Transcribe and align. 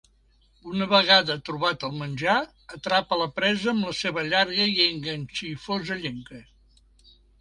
Una 0.69 0.85
vegada 0.93 1.35
trobat 1.49 1.83
el 1.89 1.93
menjar, 1.99 2.37
atrapa 2.77 3.19
la 3.23 3.27
presa 3.41 3.69
amb 3.75 3.87
la 3.91 3.93
seva 3.99 4.25
llarga 4.33 4.67
i 4.73 4.77
enganxifosa 4.87 5.99
llengua. 6.05 6.43